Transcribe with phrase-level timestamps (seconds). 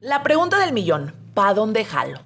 [0.00, 2.18] La pregunta del millón, ¿para dónde jalo?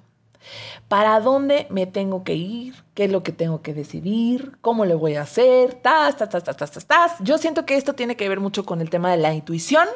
[0.89, 2.75] ¿Para dónde me tengo que ir?
[2.95, 4.57] ¿Qué es lo que tengo que decidir?
[4.59, 5.75] ¿Cómo le voy a hacer?
[5.75, 8.81] Tas, tas, tas, tas, tas, tas, Yo siento que esto tiene que ver mucho con
[8.81, 9.87] el tema de la intuición,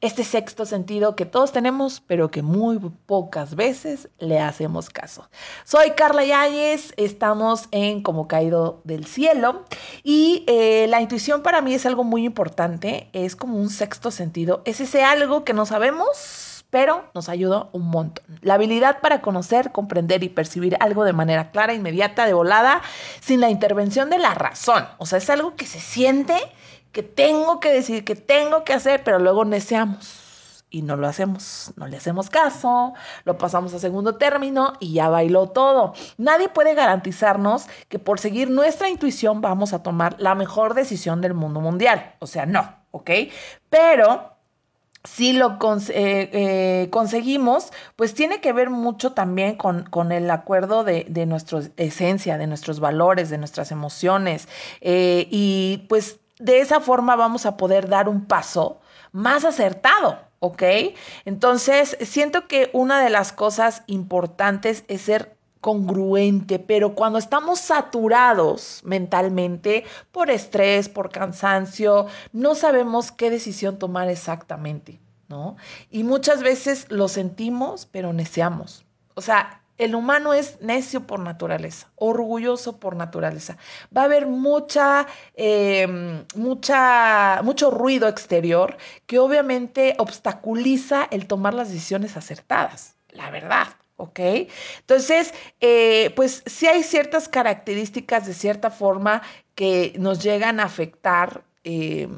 [0.00, 5.30] este sexto sentido que todos tenemos, pero que muy pocas veces le hacemos caso.
[5.62, 9.66] Soy Carla Yáñez, estamos en Como Caído del Cielo
[10.02, 14.62] y eh, la intuición para mí es algo muy importante, es como un sexto sentido,
[14.64, 18.24] es ese algo que no sabemos pero nos ayuda un montón.
[18.40, 22.82] La habilidad para conocer, comprender y percibir algo de manera clara, inmediata, de volada,
[23.20, 24.84] sin la intervención de la razón.
[24.98, 26.36] O sea, es algo que se siente,
[26.90, 31.72] que tengo que decir, que tengo que hacer, pero luego neceamos y no lo hacemos,
[31.76, 35.94] no le hacemos caso, lo pasamos a segundo término y ya bailó todo.
[36.18, 41.34] Nadie puede garantizarnos que por seguir nuestra intuición vamos a tomar la mejor decisión del
[41.34, 42.16] mundo mundial.
[42.18, 43.10] O sea, no, ¿ok?
[43.70, 44.33] Pero
[45.04, 45.58] si lo
[45.90, 51.26] eh, eh, conseguimos, pues tiene que ver mucho también con, con el acuerdo de, de,
[51.26, 54.48] nuestra esencia, de nuestros valores, de nuestras emociones.
[54.80, 58.80] Eh, y pues de esa forma vamos a poder dar un paso
[59.12, 60.62] más acertado, ¿ok?
[61.26, 68.82] Entonces, siento que una de las cosas importantes es ser congruente, pero cuando estamos saturados
[68.84, 75.56] mentalmente por estrés, por cansancio, no sabemos qué decisión tomar exactamente, ¿no?
[75.90, 78.84] Y muchas veces lo sentimos, pero neceamos.
[79.14, 83.56] O sea, el humano es necio por naturaleza, orgulloso por naturaleza.
[83.96, 88.76] Va a haber mucha, em, mucha, mucho ruido exterior
[89.06, 93.68] que obviamente obstaculiza el tomar las decisiones acertadas, la verdad.
[93.96, 94.20] ¿Ok?
[94.80, 99.22] Entonces, eh, pues sí hay ciertas características de cierta forma
[99.54, 102.08] que nos llegan a afectar eh,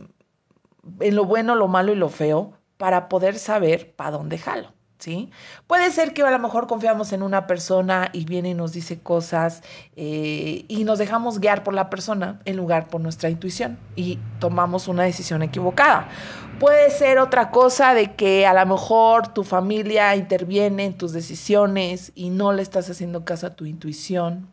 [1.00, 4.75] en lo bueno, lo malo y lo feo para poder saber para dónde jalo.
[4.98, 5.30] ¿Sí?
[5.66, 8.98] Puede ser que a lo mejor confiamos en una persona y viene y nos dice
[8.98, 9.62] cosas
[9.94, 14.88] eh, y nos dejamos guiar por la persona en lugar por nuestra intuición y tomamos
[14.88, 16.08] una decisión equivocada.
[16.58, 22.12] Puede ser otra cosa de que a lo mejor tu familia interviene en tus decisiones
[22.14, 24.50] y no le estás haciendo caso a tu intuición,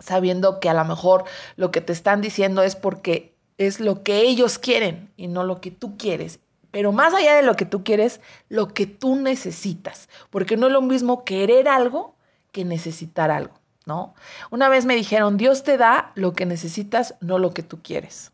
[0.00, 1.24] sabiendo que a lo mejor
[1.56, 5.60] lo que te están diciendo es porque es lo que ellos quieren y no lo
[5.60, 6.40] que tú quieres.
[6.70, 10.72] Pero más allá de lo que tú quieres, lo que tú necesitas, porque no es
[10.72, 12.14] lo mismo querer algo
[12.52, 13.54] que necesitar algo,
[13.86, 14.14] ¿no?
[14.50, 18.32] Una vez me dijeron, Dios te da lo que necesitas, no lo que tú quieres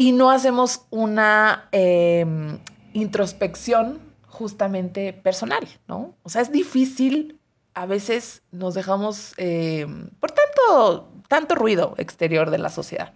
[0.00, 2.58] y no hacemos una em,
[2.94, 6.14] introspección justamente personal, ¿no?
[6.22, 7.38] O sea, es difícil,
[7.74, 13.12] a veces nos dejamos em, por tanto, tanto ruido exterior de la sociedad.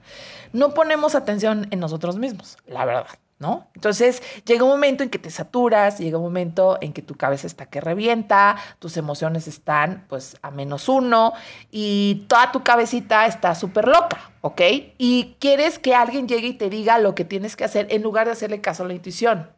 [0.53, 3.07] No ponemos atención en nosotros mismos, la verdad.
[3.39, 3.69] ¿No?
[3.75, 7.47] Entonces llega un momento en que te saturas, llega un momento en que tu cabeza
[7.47, 11.33] está que revienta, tus emociones están pues a menos uno
[11.71, 14.61] y toda tu cabecita está súper loca, ¿ok?
[14.99, 18.27] Y quieres que alguien llegue y te diga lo que tienes que hacer en lugar
[18.27, 19.51] de hacerle caso a la intuición.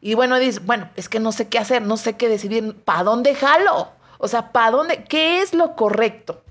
[0.00, 3.04] Y bueno, dices, bueno, es que no sé qué hacer, no sé qué decidir, ¿para
[3.04, 3.92] dónde jalo?
[4.18, 5.04] O sea, ¿para dónde?
[5.04, 6.42] ¿Qué es lo correcto?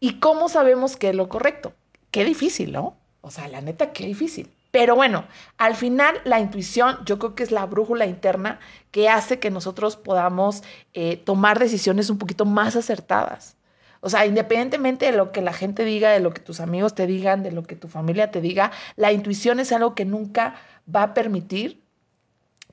[0.00, 1.74] ¿Y cómo sabemos qué es lo correcto?
[2.10, 2.96] Qué difícil, ¿no?
[3.20, 4.50] O sea, la neta, qué difícil.
[4.72, 5.26] Pero bueno,
[5.58, 8.58] al final la intuición yo creo que es la brújula interna
[8.90, 13.58] que hace que nosotros podamos eh, tomar decisiones un poquito más acertadas.
[14.00, 17.06] O sea, independientemente de lo que la gente diga, de lo que tus amigos te
[17.06, 20.56] digan, de lo que tu familia te diga, la intuición es algo que nunca
[20.92, 21.84] va a permitir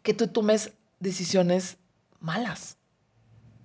[0.01, 0.71] que tú tomes
[1.01, 1.77] decisiones
[2.21, 2.77] malas.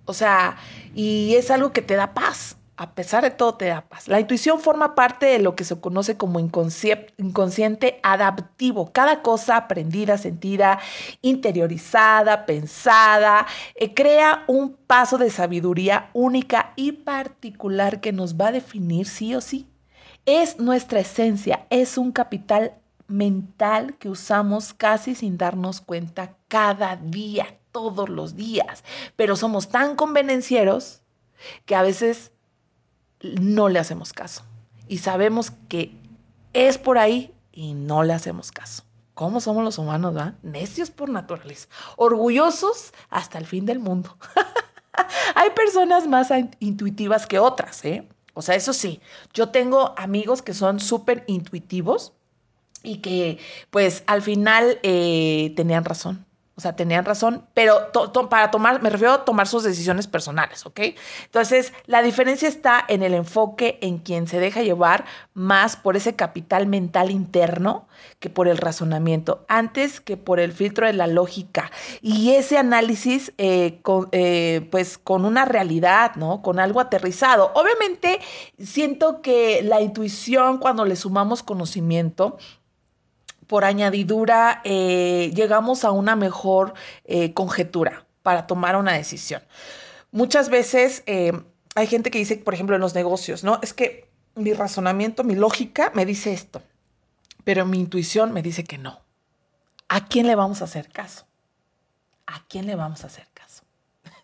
[0.03, 0.57] O sea,
[0.93, 4.07] y es algo que te da paz a pesar de todo te da paz.
[4.07, 8.91] La intuición forma parte de lo que se conoce como inconsciente adaptivo.
[8.91, 10.79] Cada cosa aprendida, sentida,
[11.21, 18.53] interiorizada, pensada, eh, crea un paso de sabiduría única y particular que nos va a
[18.53, 19.67] definir sí o sí.
[20.25, 22.73] Es nuestra esencia, es un capital
[23.07, 28.83] mental que usamos casi sin darnos cuenta cada día, todos los días.
[29.15, 31.01] Pero somos tan convenencieros
[31.65, 32.31] que a veces
[33.39, 34.43] no le hacemos caso.
[34.87, 35.95] Y sabemos que
[36.53, 38.83] es por ahí y no le hacemos caso.
[39.13, 40.35] ¿Cómo somos los humanos, va?
[40.43, 44.17] Necios por naturaleza, orgullosos hasta el fin del mundo.
[45.35, 46.29] Hay personas más
[46.59, 48.07] intuitivas que otras, ¿eh?
[48.33, 48.99] O sea, eso sí,
[49.33, 52.11] yo tengo amigos que son súper intuitivos
[52.83, 53.39] y que
[53.69, 56.25] pues al final eh, tenían razón.
[56.57, 57.91] O sea, tenían razón, pero
[58.29, 60.79] para tomar, me refiero a tomar sus decisiones personales, ¿ok?
[61.25, 65.03] Entonces, la diferencia está en el enfoque en quien se deja llevar
[65.33, 70.87] más por ese capital mental interno que por el razonamiento, antes que por el filtro
[70.87, 71.71] de la lógica.
[72.01, 76.41] Y ese análisis, eh, con, eh, pues con una realidad, ¿no?
[76.41, 77.51] Con algo aterrizado.
[77.55, 78.21] Obviamente,
[78.57, 82.37] siento que la intuición, cuando le sumamos conocimiento,
[83.47, 86.73] por añadidura eh, llegamos a una mejor
[87.05, 89.41] eh, conjetura para tomar una decisión.
[90.11, 91.31] Muchas veces eh,
[91.75, 93.59] hay gente que dice, por ejemplo, en los negocios, ¿no?
[93.61, 96.61] Es que mi razonamiento, mi lógica me dice esto,
[97.43, 99.01] pero mi intuición me dice que no.
[99.87, 101.27] ¿A quién le vamos a hacer caso?
[102.25, 103.27] ¿A quién le vamos a hacer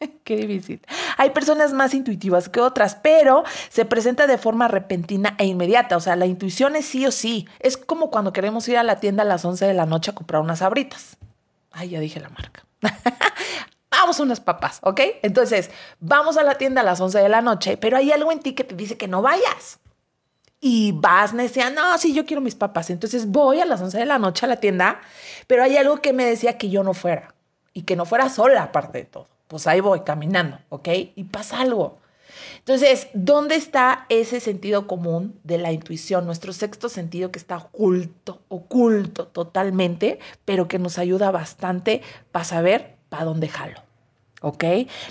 [0.24, 0.82] Qué difícil.
[1.18, 5.98] Hay personas más intuitivas que otras, pero se presenta de forma repentina e inmediata.
[5.98, 7.48] O sea, la intuición es sí o sí.
[7.60, 10.16] Es como cuando queremos ir a la tienda a las 11 de la noche a
[10.16, 11.18] comprar unas abritas.
[11.72, 12.66] Ay, ya dije la marca.
[13.92, 15.02] vamos a unas papas, ¿ok?
[15.22, 15.70] Entonces,
[16.00, 18.54] vamos a la tienda a las 11 de la noche, pero hay algo en ti
[18.54, 19.80] que te dice que no vayas.
[20.64, 22.92] Y vas neceando, no, sí, yo quiero mis papas.
[22.92, 25.02] Entonces voy a las 11 de la noche a la tienda,
[25.48, 27.34] pero hay algo que me decía que yo no fuera
[27.74, 30.88] y que no fuera sola aparte de todo pues ahí voy caminando, ¿ok?
[31.14, 32.00] Y pasa algo.
[32.60, 36.26] Entonces, ¿dónde está ese sentido común de la intuición?
[36.26, 42.02] Nuestro sexto sentido que está oculto, oculto totalmente, pero que nos ayuda bastante
[42.32, 43.82] para saber para dónde jalo.
[44.42, 44.64] ¿Ok?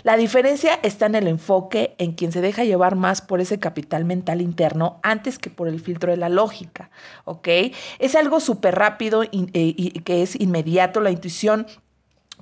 [0.05, 4.07] La diferencia está en el enfoque, en quien se deja llevar más por ese capital
[4.07, 6.89] mental interno antes que por el filtro de la lógica.
[7.27, 7.47] ¿Ok?
[7.99, 11.03] Es algo súper rápido y, y que es inmediato.
[11.03, 11.67] La intuición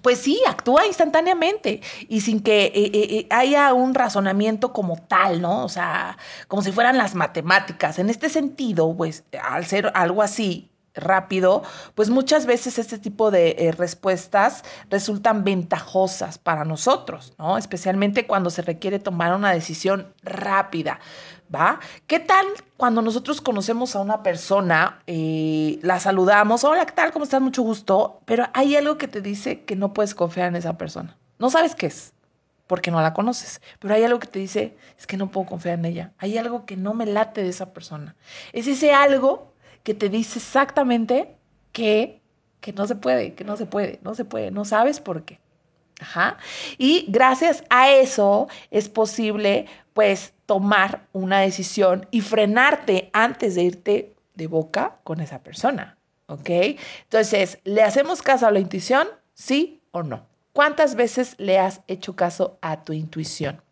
[0.03, 5.41] pues sí, actúa instantáneamente y sin que eh, eh, eh, haya un razonamiento como tal,
[5.41, 5.65] ¿no?
[5.65, 6.17] O sea,
[6.49, 7.99] como si fueran las matemáticas.
[7.99, 11.63] En este sentido, pues al ser algo así rápido,
[11.95, 17.57] pues muchas veces este tipo de respuestas resultan ventajosas para nosotros, ¿no?
[17.57, 20.99] Especialmente cuando se requiere tomar una decisión rápida.
[21.55, 21.81] ¿Va?
[22.07, 22.47] ¿Qué tal
[22.77, 27.13] cuando nosotros conocemos a una persona, eh, la saludamos, hola, ¿qué tal?
[27.13, 27.41] ¿Cómo estás?
[27.41, 31.17] Mucho gusto, pero hay algo que te dice que no puedes confiar en esa persona.
[31.39, 32.13] No sabes qué es,
[32.67, 35.79] porque no la conoces, pero hay algo que te dice, es que no puedo confiar
[35.79, 36.13] en ella.
[36.19, 38.15] Hay algo que no me late de esa persona.
[38.53, 39.53] Es ese algo
[39.83, 41.37] que te dice exactamente
[41.73, 42.21] que,
[42.61, 45.41] que no se puede, que no se puede, no se puede, no sabes por qué.
[46.01, 46.39] Ajá.
[46.79, 54.15] Y gracias a eso es posible, pues, tomar una decisión y frenarte antes de irte
[54.35, 55.99] de boca con esa persona.
[56.27, 56.51] ¿Ok?
[57.03, 59.09] Entonces, ¿le hacemos caso a la intuición?
[59.35, 60.27] ¿Sí o no?
[60.53, 63.63] ¿Cuántas veces le has hecho caso a tu intuición?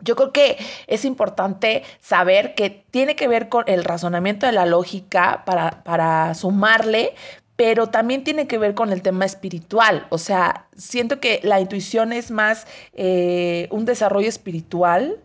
[0.00, 4.66] Yo creo que es importante saber que tiene que ver con el razonamiento de la
[4.66, 7.14] lógica para, para sumarle,
[7.56, 10.06] pero también tiene que ver con el tema espiritual.
[10.10, 15.20] O sea, siento que la intuición es más eh, un desarrollo espiritual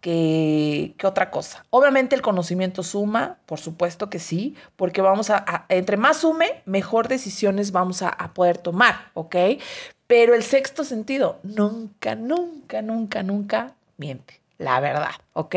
[0.00, 1.64] que, otra cosa.
[1.70, 7.08] Obviamente el conocimiento suma, por supuesto que sí, porque vamos a, entre más sume, mejor
[7.08, 9.36] decisiones vamos a, a poder tomar, ¿ok?
[10.06, 15.54] Pero el sexto sentido nunca, nunca, nunca, nunca miente la verdad, ¿ok?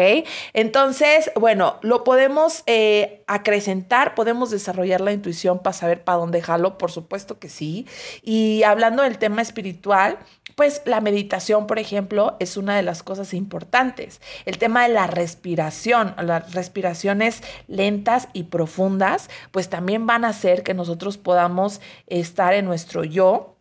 [0.54, 6.78] Entonces, bueno, lo podemos eh, acrecentar, podemos desarrollar la intuición para saber para dónde jalo,
[6.78, 7.88] por supuesto que sí.
[8.24, 10.18] Y hablando del tema espiritual,
[10.56, 14.22] pues la meditación, por ejemplo, es una de las cosas importantes.
[14.46, 20.64] El tema de la respiración, las respiraciones lentas y profundas, pues también van a hacer
[20.64, 23.55] que nosotros podamos estar en nuestro yo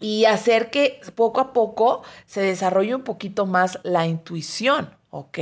[0.00, 5.38] y hacer que poco a poco se desarrolle un poquito más la intuición, ¿ok?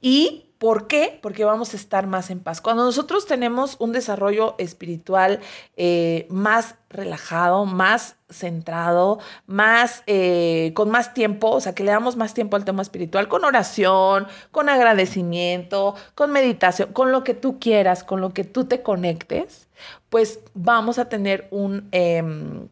[0.00, 1.18] Y ¿Por qué?
[1.20, 2.62] Porque vamos a estar más en paz.
[2.62, 5.40] Cuando nosotros tenemos un desarrollo espiritual
[5.76, 12.16] eh, más relajado, más centrado, más eh, con más tiempo, o sea, que le damos
[12.16, 17.58] más tiempo al tema espiritual, con oración, con agradecimiento, con meditación, con lo que tú
[17.60, 19.68] quieras, con lo que tú te conectes,
[20.08, 22.68] pues vamos a tener un em,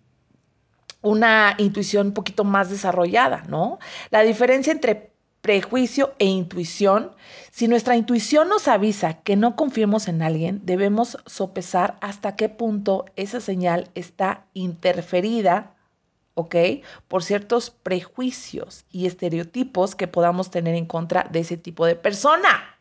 [1.05, 3.79] una intuición un poquito más desarrollada, ¿no?
[4.11, 7.13] La diferencia entre prejuicio e intuición,
[7.51, 13.05] si nuestra intuición nos avisa que no confiemos en alguien, debemos sopesar hasta qué punto
[13.17, 15.75] esa señal está interferida,
[16.33, 16.57] ¿ok?
[17.09, 22.79] Por ciertos prejuicios y estereotipos que podamos tener en contra de ese tipo de persona.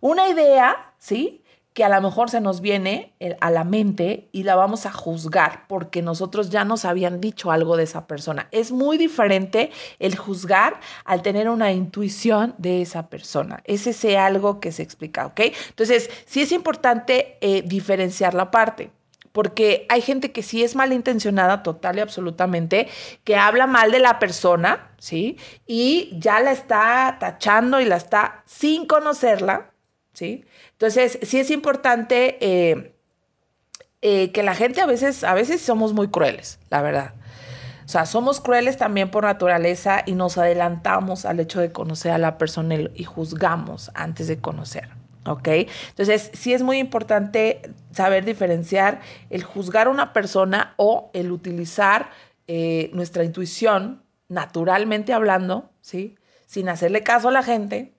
[0.00, 1.42] Una idea, ¿sí?
[1.78, 4.90] Que a lo mejor se nos viene eh, a la mente y la vamos a
[4.90, 8.48] juzgar porque nosotros ya nos habían dicho algo de esa persona.
[8.50, 9.70] Es muy diferente
[10.00, 13.60] el juzgar al tener una intuición de esa persona.
[13.62, 15.40] Es ese algo que se explica, ¿ok?
[15.68, 18.90] Entonces, sí es importante eh, diferenciar la parte.
[19.30, 22.88] porque hay gente que sí es malintencionada total y absolutamente,
[23.22, 25.36] que habla mal de la persona, ¿sí?
[25.64, 29.70] Y ya la está tachando y la está sin conocerla,
[30.18, 30.44] ¿sí?
[30.72, 32.92] Entonces, sí es importante eh,
[34.02, 37.14] eh, que la gente a veces, a veces somos muy crueles, la verdad.
[37.84, 42.18] O sea, somos crueles también por naturaleza y nos adelantamos al hecho de conocer a
[42.18, 44.88] la persona y juzgamos antes de conocer.
[45.24, 45.48] ¿Ok?
[45.90, 52.10] Entonces, sí es muy importante saber diferenciar el juzgar a una persona o el utilizar
[52.48, 56.16] eh, nuestra intuición, naturalmente hablando, ¿sí?
[56.46, 57.94] Sin hacerle caso a la gente,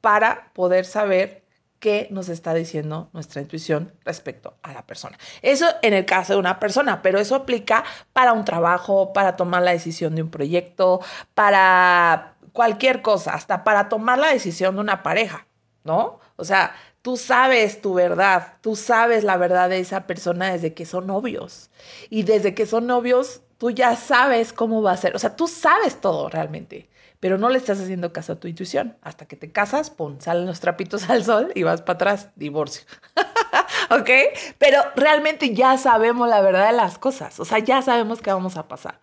[0.00, 1.43] para poder saber
[1.84, 5.18] qué nos está diciendo nuestra intuición respecto a la persona.
[5.42, 9.60] Eso en el caso de una persona, pero eso aplica para un trabajo, para tomar
[9.60, 11.02] la decisión de un proyecto,
[11.34, 15.46] para cualquier cosa, hasta para tomar la decisión de una pareja,
[15.84, 16.20] ¿no?
[16.36, 20.86] O sea, tú sabes tu verdad, tú sabes la verdad de esa persona desde que
[20.86, 21.68] son novios.
[22.08, 25.14] Y desde que son novios, tú ya sabes cómo va a ser.
[25.14, 26.88] O sea, tú sabes todo realmente
[27.24, 28.98] pero no le estás haciendo caso a tu intuición.
[29.00, 32.84] Hasta que te casas, pum, salen los trapitos al sol y vas para atrás, divorcio.
[33.90, 34.10] ¿Ok?
[34.58, 38.58] Pero realmente ya sabemos la verdad de las cosas, o sea, ya sabemos qué vamos
[38.58, 39.00] a pasar.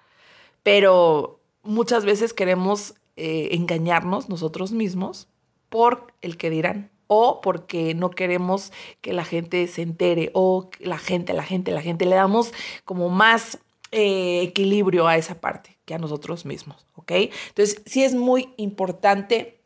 [0.62, 5.28] Pero muchas veces queremos eh, engañarnos nosotros mismos
[5.70, 11.00] por el que dirán o porque no queremos que la gente se entere o la
[11.00, 12.54] gente, la gente, la gente, le damos
[12.86, 13.58] como más
[13.92, 17.12] eh, equilibrio a esa parte que a nosotros mismos, ¿ok?
[17.50, 19.62] Entonces, sí es muy importante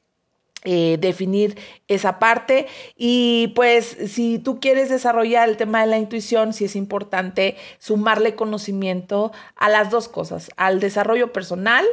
[0.68, 2.66] eh, definir esa parte.
[2.98, 8.34] Y pues si tú quieres desarrollar el tema de la intuición, sí es importante sumarle
[8.34, 11.86] conocimiento a las dos cosas, al desarrollo personal,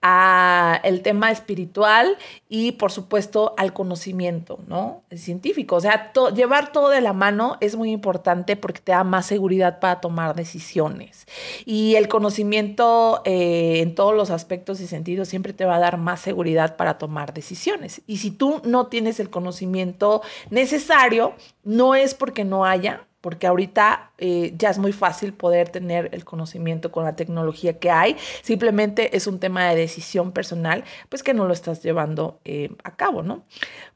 [0.00, 2.16] al tema espiritual
[2.48, 5.02] y por supuesto al conocimiento, ¿no?
[5.10, 5.76] El científico.
[5.76, 9.80] O sea, llevar todo de la mano es muy importante porque te da más seguridad
[9.80, 11.26] para tomar decisiones.
[11.64, 15.98] Y el conocimiento eh, en todos los aspectos y sentidos siempre te va a dar
[15.98, 18.02] más seguridad para tomar decisiones.
[18.06, 24.12] Y si tú no tienes el conocimiento necesario, no es porque no haya, porque ahorita
[24.18, 29.16] eh, ya es muy fácil poder tener el conocimiento con la tecnología que hay, simplemente
[29.16, 33.22] es un tema de decisión personal, pues que no lo estás llevando eh, a cabo,
[33.22, 33.44] ¿no?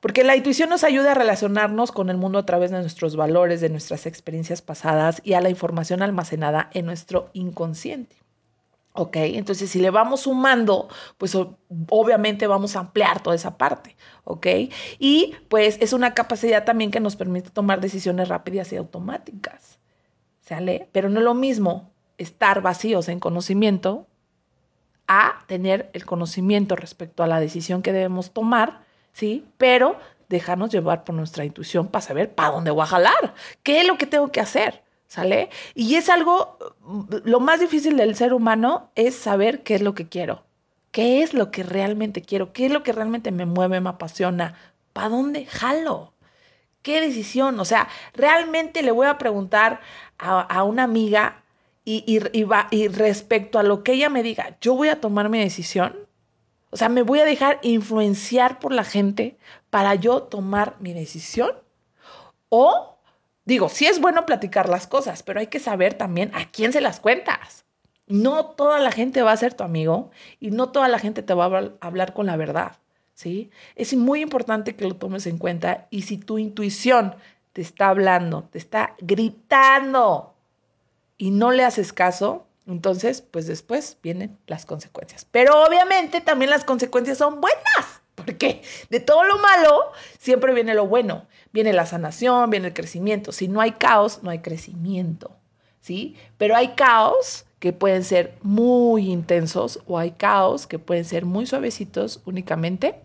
[0.00, 3.60] Porque la intuición nos ayuda a relacionarnos con el mundo a través de nuestros valores,
[3.60, 8.21] de nuestras experiencias pasadas y a la información almacenada en nuestro inconsciente.
[8.94, 9.16] ¿Ok?
[9.16, 11.36] Entonces, si le vamos sumando, pues
[11.88, 13.96] obviamente vamos a ampliar toda esa parte.
[14.24, 14.46] ¿Ok?
[14.98, 19.78] Y pues es una capacidad también que nos permite tomar decisiones rápidas y automáticas.
[20.40, 20.88] ¿Sale?
[20.92, 24.06] Pero no es lo mismo estar vacíos en conocimiento
[25.08, 29.46] a tener el conocimiento respecto a la decisión que debemos tomar, ¿sí?
[29.58, 33.86] Pero dejarnos llevar por nuestra intuición para saber para dónde voy a jalar, qué es
[33.86, 34.82] lo que tengo que hacer.
[35.12, 35.50] ¿Sale?
[35.74, 36.56] Y es algo,
[37.24, 40.42] lo más difícil del ser humano es saber qué es lo que quiero,
[40.90, 44.54] qué es lo que realmente quiero, qué es lo que realmente me mueve, me apasiona,
[44.94, 46.14] ¿para dónde jalo?
[46.80, 47.60] ¿Qué decisión?
[47.60, 49.80] O sea, realmente le voy a preguntar
[50.16, 51.42] a, una amiga
[51.84, 55.40] y, y, y respecto a lo que ella me diga, yo voy a tomar mi
[55.40, 55.94] decisión.
[56.70, 59.36] O sea, me voy a dejar influenciar por la gente
[59.68, 61.52] para yo tomar mi decisión.
[62.48, 62.91] O
[63.44, 66.80] Digo, sí es bueno platicar las cosas, pero hay que saber también a quién se
[66.80, 67.64] las cuentas.
[68.06, 71.34] No toda la gente va a ser tu amigo y no toda la gente te
[71.34, 72.76] va a hablar con la verdad,
[73.14, 73.50] ¿sí?
[73.74, 77.16] Es muy importante que lo tomes en cuenta y si tu intuición
[77.52, 80.34] te está hablando, te está gritando
[81.16, 85.26] y no le haces caso, entonces, pues después vienen las consecuencias.
[85.30, 88.01] Pero obviamente también las consecuencias son buenas.
[88.24, 91.26] Porque de todo lo malo siempre viene lo bueno.
[91.52, 93.32] Viene la sanación, viene el crecimiento.
[93.32, 95.36] Si no hay caos, no hay crecimiento.
[95.80, 96.16] ¿Sí?
[96.38, 101.46] Pero hay caos que pueden ser muy intensos o hay caos que pueden ser muy
[101.46, 103.00] suavecitos únicamente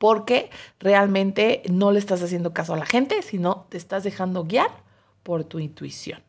[0.00, 4.70] porque realmente no le estás haciendo caso a la gente, sino te estás dejando guiar
[5.22, 6.22] por tu intuición.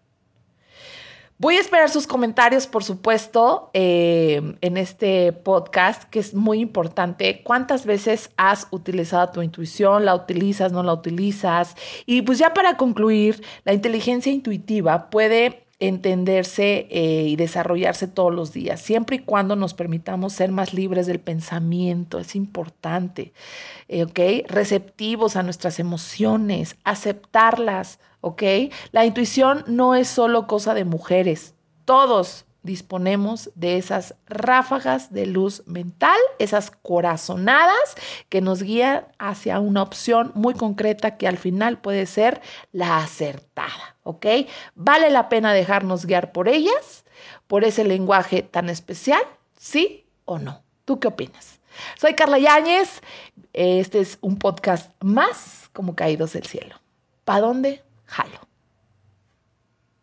[1.41, 7.41] Voy a esperar sus comentarios, por supuesto, eh, en este podcast, que es muy importante.
[7.43, 10.05] ¿Cuántas veces has utilizado tu intuición?
[10.05, 10.71] ¿La utilizas?
[10.71, 11.75] ¿No la utilizas?
[12.05, 18.53] Y pues ya para concluir, la inteligencia intuitiva puede entenderse eh, y desarrollarse todos los
[18.53, 23.33] días, siempre y cuando nos permitamos ser más libres del pensamiento, es importante,
[23.89, 24.45] eh.
[24.47, 28.43] Receptivos a nuestras emociones, aceptarlas, ¿ok?
[28.91, 35.63] La intuición no es solo cosa de mujeres, todos disponemos de esas ráfagas de luz
[35.65, 37.95] mental, esas corazonadas
[38.29, 42.41] que nos guían hacia una opción muy concreta que al final puede ser
[42.71, 44.25] la acertada, ¿ok?
[44.75, 47.05] ¿Vale la pena dejarnos guiar por ellas,
[47.47, 49.21] por ese lenguaje tan especial?
[49.57, 50.61] ¿Sí o no?
[50.85, 51.59] ¿Tú qué opinas?
[51.97, 53.01] Soy Carla Yáñez,
[53.53, 56.75] este es un podcast más como Caídos del Cielo.
[57.23, 57.83] ¿Para dónde?
[58.05, 58.50] Jalo.